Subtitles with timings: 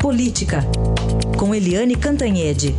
[0.00, 0.60] Política,
[1.38, 2.74] com Eliane Cantanhede.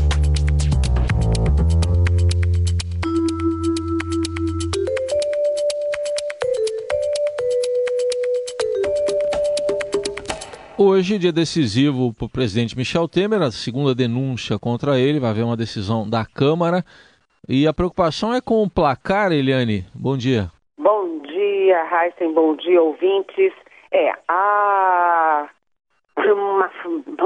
[10.76, 15.44] Hoje, dia decisivo para o presidente Michel Temer, a segunda denúncia contra ele, vai haver
[15.44, 16.84] uma decisão da Câmara.
[17.48, 19.86] E a preocupação é com o placar, Eliane.
[19.94, 20.50] Bom dia.
[20.76, 23.54] Bom dia, Heisen, bom dia, ouvintes.
[23.92, 25.48] É, a
[26.18, 26.72] uma,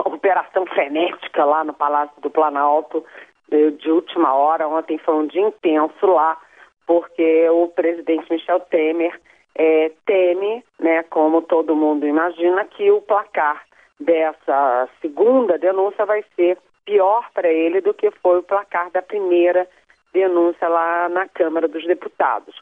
[0.05, 3.03] operação frenética lá no Palácio do Planalto,
[3.49, 6.37] de última hora, ontem foi um dia intenso lá,
[6.85, 9.19] porque o presidente Michel Temer
[9.55, 13.63] é, teme, né, como todo mundo imagina, que o placar
[13.99, 19.67] dessa segunda denúncia vai ser pior para ele do que foi o placar da primeira
[20.13, 22.55] denúncia lá na Câmara dos Deputados.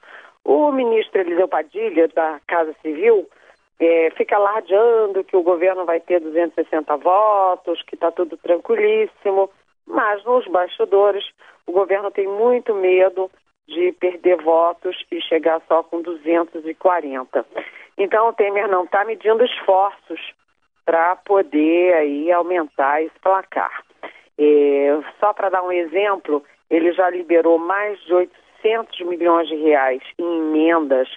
[0.46, 3.28] O ministro Eliseu Padilha, da Casa Civil,
[3.86, 9.50] é, fica alardeando que o governo vai ter 260 votos, que está tudo tranquilíssimo,
[9.86, 11.24] mas nos bastidores
[11.66, 13.30] o governo tem muito medo
[13.68, 17.46] de perder votos e chegar só com 240.
[17.98, 20.20] Então o Temer não está medindo esforços
[20.86, 23.84] para poder aí aumentar esse placar.
[24.38, 30.02] É, só para dar um exemplo, ele já liberou mais de 800 milhões de reais
[30.18, 31.08] em emendas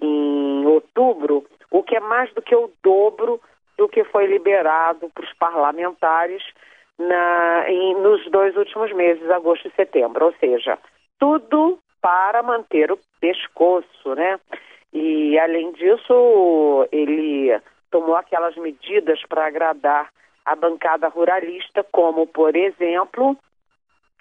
[0.00, 3.40] em outubro, o que é mais do que o dobro
[3.78, 6.42] do que foi liberado para os parlamentares
[6.98, 10.26] na, em, nos dois últimos meses, agosto e setembro.
[10.26, 10.78] Ou seja,
[11.18, 14.38] tudo para manter o pescoço, né?
[14.92, 17.58] E além disso, ele
[17.90, 20.10] tomou aquelas medidas para agradar
[20.44, 23.36] a bancada ruralista, como, por exemplo,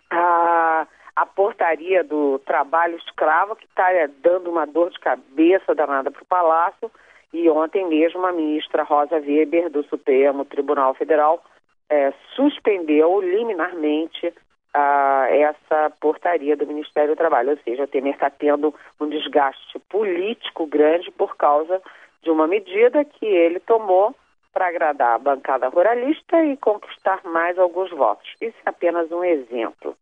[0.10, 6.12] a, a portaria do trabalho escravo, que está é, dando uma dor de cabeça danada
[6.12, 6.92] para o Palácio.
[7.32, 11.44] E ontem mesmo a ministra Rosa Weber, do Supremo Tribunal Federal,
[11.90, 14.34] é, suspendeu liminarmente
[14.74, 17.52] a essa portaria do Ministério do Trabalho.
[17.52, 21.82] Ou seja, o Temer está tendo um desgaste político grande por causa
[22.22, 24.16] de uma medida que ele tomou
[24.54, 28.30] para agradar a bancada ruralista e conquistar mais alguns votos.
[28.42, 29.96] Isso é apenas um exemplo.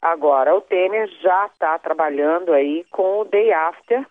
[0.00, 4.04] Agora, o Temer já está trabalhando aí com o Day After,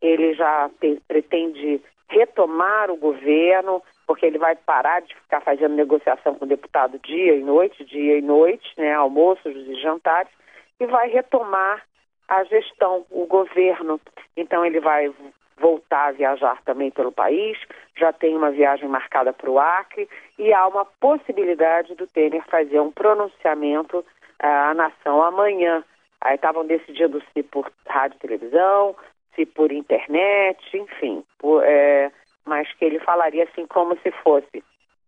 [0.00, 6.34] ele já te, pretende retomar o governo, porque ele vai parar de ficar fazendo negociação
[6.34, 10.32] com o deputado dia e noite, dia e noite, né, almoços e jantares,
[10.78, 11.82] e vai retomar
[12.28, 14.00] a gestão, o governo.
[14.36, 15.12] Então ele vai
[15.56, 17.56] voltar a viajar também pelo país,
[17.96, 22.80] já tem uma viagem marcada para o Acre e há uma possibilidade do Temer fazer
[22.80, 24.04] um pronunciamento uh,
[24.40, 25.84] à nação amanhã.
[26.20, 28.96] Aí estavam decidindo se por rádio e televisão,
[29.34, 32.10] se por internet, enfim, por, é,
[32.44, 34.62] mas que ele falaria assim como se fosse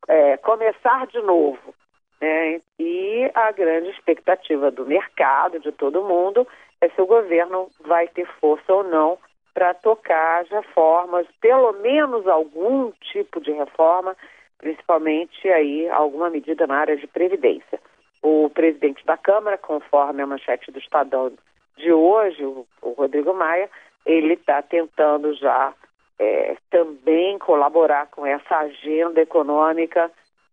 [0.08, 1.74] é, começar de novo.
[2.20, 2.60] Né?
[2.78, 6.46] E a grande expectativa do mercado, de todo mundo,
[6.80, 9.18] é se o governo vai ter força ou não
[9.54, 14.14] para tocar as reformas, pelo menos algum tipo de reforma,
[14.58, 17.80] principalmente aí alguma medida na área de previdência.
[18.22, 21.32] O presidente da Câmara, conforme a manchete do Estadão
[21.76, 23.70] de hoje, o, o Rodrigo Maia,
[24.06, 25.74] ele está tentando já
[26.18, 30.10] é, também colaborar com essa agenda econômica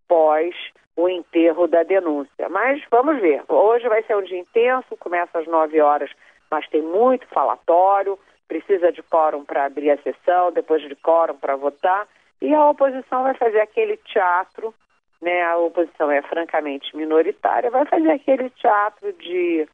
[0.08, 0.54] pós
[0.96, 2.50] o enterro da denúncia.
[2.50, 3.44] Mas vamos ver.
[3.48, 6.12] Hoje vai ser um dia intenso, começa às 9 horas,
[6.52, 11.56] mas tem muito falatório, precisa de quórum para abrir a sessão, depois de quórum para
[11.56, 12.08] votar,
[12.42, 14.74] e a oposição vai fazer aquele teatro,
[15.22, 15.44] né?
[15.44, 19.68] A oposição é francamente minoritária, vai fazer aquele teatro de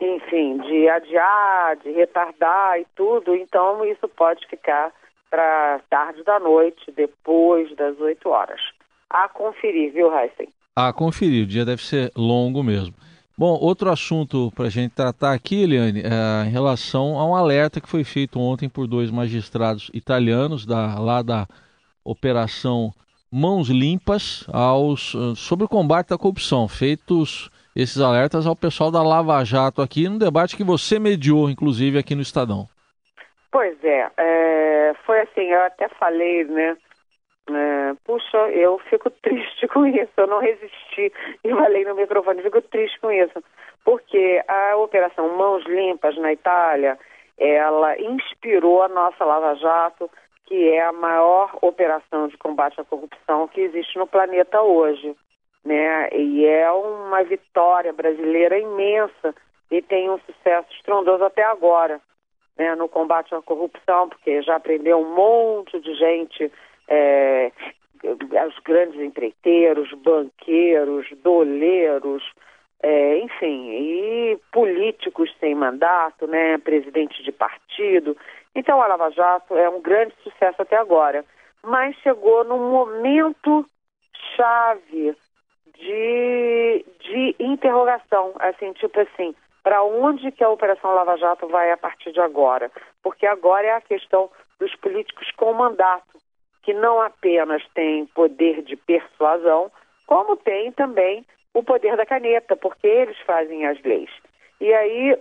[0.00, 4.90] enfim, de adiar, de retardar e tudo, então isso pode ficar
[5.28, 8.60] para tarde da noite, depois das 8 horas.
[9.08, 10.48] A conferir, viu, Heisen?
[10.74, 12.94] A conferir, o dia deve ser longo mesmo.
[13.36, 17.80] Bom, outro assunto para a gente tratar aqui, Eliane, é em relação a um alerta
[17.80, 21.46] que foi feito ontem por dois magistrados italianos da, lá da
[22.04, 22.92] Operação
[23.30, 29.44] Mãos Limpas aos, sobre o combate à corrupção, feitos esses alertas ao pessoal da Lava
[29.44, 32.66] Jato aqui, no debate que você mediou, inclusive, aqui no Estadão.
[33.50, 36.76] Pois é, é foi assim, eu até falei, né?
[37.50, 41.12] É, puxa, eu fico triste com isso, eu não resisti
[41.42, 43.42] e falei no microfone, fico triste com isso,
[43.84, 46.98] porque a Operação Mãos Limpas na Itália,
[47.38, 50.10] ela inspirou a nossa Lava Jato,
[50.46, 55.16] que é a maior operação de combate à corrupção que existe no planeta hoje
[55.64, 56.08] né?
[56.12, 59.34] E é uma vitória brasileira imensa
[59.70, 62.00] e tem um sucesso estrondoso até agora,
[62.56, 62.74] né?
[62.74, 66.50] No combate à corrupção, porque já prendeu um monte de gente
[66.88, 67.52] é,
[68.02, 72.22] os grandes empreiteiros, banqueiros, doleiros,
[72.82, 78.16] é, enfim, e políticos sem mandato, né, presidente de partido.
[78.54, 81.24] Então a Lava Jato é um grande sucesso até agora,
[81.62, 83.66] mas chegou num momento
[84.34, 85.14] chave
[85.80, 91.76] de, de interrogação, assim, tipo assim, para onde que a Operação Lava Jato vai a
[91.76, 92.70] partir de agora?
[93.02, 96.18] Porque agora é a questão dos políticos com mandato,
[96.62, 99.70] que não apenas têm poder de persuasão,
[100.06, 101.24] como tem também
[101.54, 104.10] o poder da caneta, porque eles fazem as leis.
[104.60, 105.18] E aí,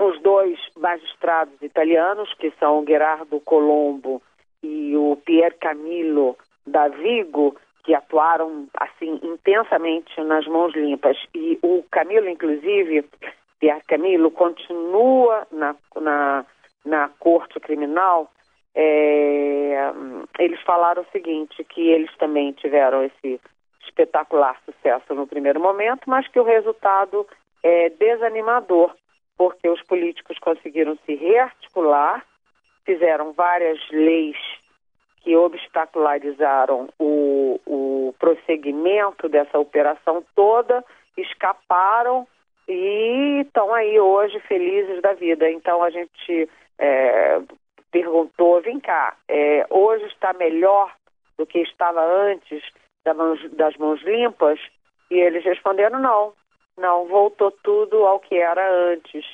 [0.00, 4.22] os dois magistrados italianos, que são Gerardo Colombo
[4.62, 6.36] e o Pier Camillo
[6.66, 11.16] da Vigo, que atuaram assim intensamente nas mãos limpas.
[11.32, 13.08] E o Camilo, inclusive,
[13.60, 16.44] Pier Camilo, continua na, na,
[16.84, 18.28] na corte criminal.
[18.74, 19.92] É,
[20.40, 23.40] eles falaram o seguinte, que eles também tiveram esse
[23.86, 27.24] espetacular sucesso no primeiro momento, mas que o resultado
[27.62, 28.92] é desanimador,
[29.38, 32.26] porque os políticos conseguiram se rearticular,
[32.84, 34.36] fizeram várias leis
[35.26, 40.84] que obstacularizaram o, o prosseguimento dessa operação toda,
[41.16, 42.28] escaparam
[42.68, 45.50] e estão aí hoje felizes da vida.
[45.50, 47.40] Então a gente é,
[47.90, 50.94] perguntou, vem cá, é, hoje está melhor
[51.36, 52.62] do que estava antes
[53.56, 54.60] das mãos limpas?
[55.10, 56.34] E eles responderam não,
[56.78, 59.26] não, voltou tudo ao que era antes.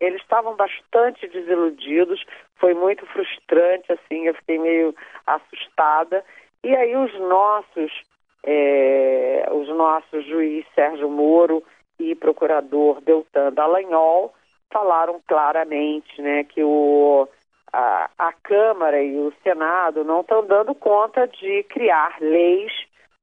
[0.00, 2.24] Eles estavam bastante desiludidos,
[2.56, 4.94] foi muito frustrante, assim, eu fiquei meio
[5.26, 6.24] assustada.
[6.64, 7.92] E aí os nossos,
[8.44, 11.62] é, os nossos juiz Sérgio Moro
[11.98, 14.34] e procurador Deltan Dallagnol
[14.72, 17.28] falaram claramente, né, que o
[17.72, 22.72] a, a Câmara e o Senado não estão dando conta de criar leis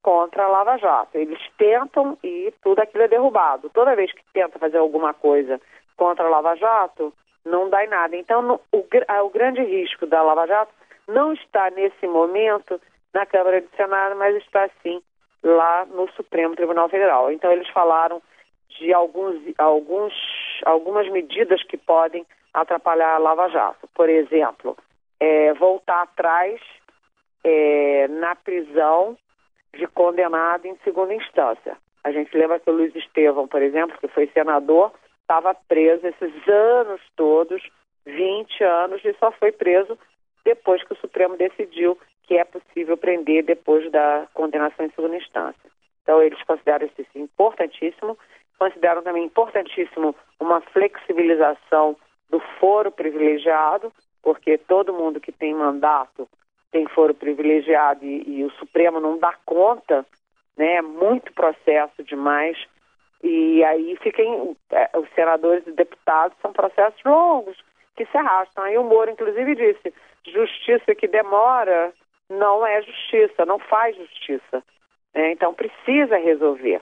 [0.02, 1.18] contra a Lava Jato.
[1.18, 3.70] Eles tentam e tudo aquilo é derrubado.
[3.74, 5.60] Toda vez que tenta fazer alguma coisa
[5.98, 7.14] contra a Lava Jato,
[7.44, 8.16] não dá em nada.
[8.16, 8.86] Então, no, o,
[9.26, 10.72] o grande risco da Lava Jato
[11.08, 12.80] não está nesse momento
[13.14, 15.02] na Câmara do Senado, mas está sim
[15.44, 17.32] lá no Supremo Tribunal Federal.
[17.32, 18.22] Então, eles falaram
[18.70, 20.14] de alguns, alguns,
[20.66, 23.88] algumas medidas que podem atrapalhar a Lava Jato.
[23.94, 24.78] Por exemplo,
[25.20, 26.60] é, voltar atrás
[27.44, 29.18] é, na prisão
[29.74, 31.78] de condenado em segunda instância.
[32.04, 34.92] A gente lembra que o Luiz Estevão, por exemplo, que foi senador,
[35.28, 37.62] estava preso esses anos todos,
[38.06, 40.00] 20 anos, e só foi preso
[40.46, 45.70] depois que o Supremo decidiu que é possível prender depois da condenação em segunda instância.
[46.02, 48.18] Então, eles consideram isso importantíssimo.
[48.58, 51.98] Consideram também importantíssimo uma flexibilização
[52.30, 53.92] do foro privilegiado,
[54.22, 56.28] porque todo mundo que tem mandato
[56.72, 60.06] tem foro privilegiado e, e o Supremo não dá conta,
[60.58, 60.76] né?
[60.76, 62.58] É muito processo demais.
[63.24, 67.58] E aí fiquem, é, os senadores e deputados são processos longos
[67.96, 68.64] que se arrastam.
[68.64, 69.94] Aí o Moro, inclusive, disse:
[70.26, 71.94] justiça que demora
[72.30, 74.64] não é justiça, não faz justiça.
[75.14, 76.82] É, então precisa resolver.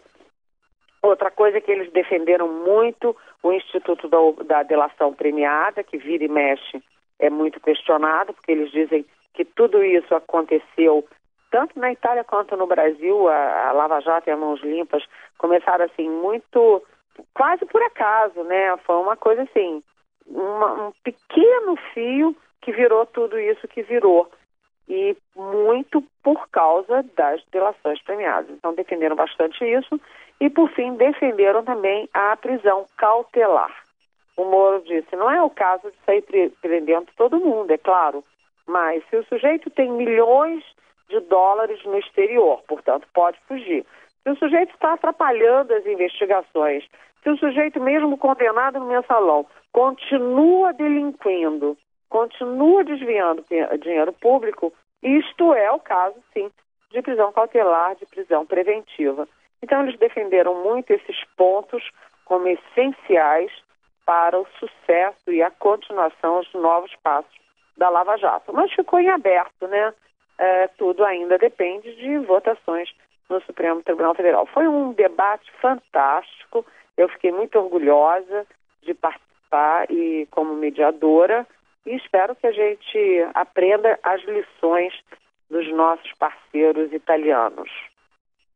[1.02, 6.28] Outra coisa que eles defenderam muito, o Instituto da, da Delação Premiada, que vira e
[6.28, 6.84] mexe,
[7.20, 11.08] é muito questionado, porque eles dizem que tudo isso aconteceu
[11.56, 15.06] tanto na Itália quanto no Brasil, a, a Lava Jato e a Mãos Limpas
[15.38, 16.84] começaram assim muito,
[17.34, 18.76] quase por acaso, né?
[18.86, 19.82] Foi uma coisa assim,
[20.28, 24.30] uma, um pequeno fio que virou tudo isso que virou
[24.90, 28.50] e muito por causa das delações premiadas.
[28.50, 29.98] Então defenderam bastante isso
[30.42, 33.74] e por fim defenderam também a prisão cautelar.
[34.36, 38.26] O Moro disse: não é o caso de sair prendendo todo mundo, é claro,
[38.68, 40.62] mas se o sujeito tem milhões
[41.10, 43.86] de dólares no exterior, portanto, pode fugir.
[44.24, 46.84] Se o sujeito está atrapalhando as investigações,
[47.22, 51.78] se o sujeito, mesmo condenado no mensalão, continua delinquindo,
[52.10, 53.44] continua desviando
[53.82, 56.52] dinheiro público, isto é o caso, sim,
[56.92, 59.28] de prisão cautelar, de prisão preventiva.
[59.62, 61.84] Então, eles defenderam muito esses pontos
[62.26, 63.52] como essenciais
[64.06, 67.36] para o sucesso e a continuação dos novos passos
[67.76, 68.54] da Lava Jato.
[68.54, 69.94] Mas ficou em aberto, né?
[70.38, 72.90] É, tudo ainda depende de votações
[73.30, 74.46] no Supremo Tribunal Federal.
[74.48, 76.66] Foi um debate fantástico.
[76.98, 78.46] Eu fiquei muito orgulhosa
[78.84, 81.48] de participar e como mediadora
[81.86, 84.94] e espero que a gente aprenda as lições
[85.50, 87.70] dos nossos parceiros italianos.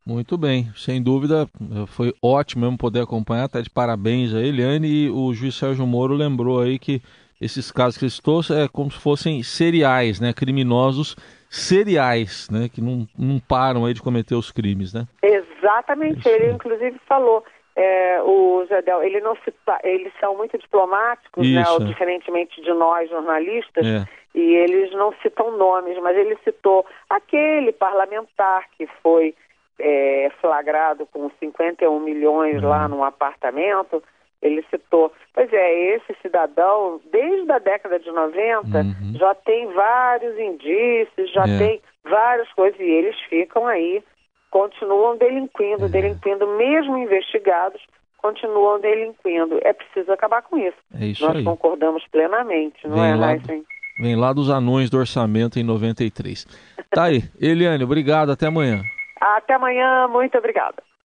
[0.06, 1.48] Muito bem, sem dúvida,
[1.88, 6.16] foi ótimo mesmo poder acompanhar, até de parabéns a Eliane e o juiz Sérgio Moro
[6.16, 7.00] lembrou aí que
[7.40, 11.16] esses casos que ele citou é como se fossem seriais, né, criminosos
[11.50, 12.70] seriais, né?
[12.70, 15.08] Que não, não param aí de cometer os crimes, né?
[15.22, 16.29] Exatamente.
[16.29, 17.44] É ele, inclusive, falou.
[17.75, 19.53] É, o Zedel, ele não se,
[19.86, 21.79] eles são muito diplomáticos, né, Isso.
[21.79, 24.06] né, diferentemente de nós jornalistas, é.
[24.36, 29.34] e eles não citam nomes, mas ele citou aquele parlamentar que foi
[29.79, 32.68] é, flagrado com 51 milhões uhum.
[32.68, 34.03] lá num apartamento,
[34.41, 35.12] ele citou.
[35.34, 39.13] Pois é, esse cidadão, desde a década de 90, uhum.
[39.15, 41.58] já tem vários indícios, já é.
[41.58, 44.03] tem várias coisas, e eles ficam aí,
[44.50, 45.89] continuam delinquindo, é.
[45.89, 47.81] delinquindo, mesmo investigados,
[48.17, 49.60] continuam delinquindo.
[49.63, 50.77] É preciso acabar com isso.
[51.00, 51.43] É isso Nós aí.
[51.43, 53.65] concordamos plenamente, não vem é, lá do,
[54.00, 56.46] Vem lá dos anões do orçamento em 93.
[56.89, 57.24] Tá aí.
[57.39, 58.81] Eliane, obrigado, até amanhã.
[59.19, 60.81] Até amanhã, muito obrigada.